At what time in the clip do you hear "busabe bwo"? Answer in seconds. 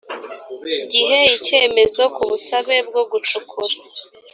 2.29-3.01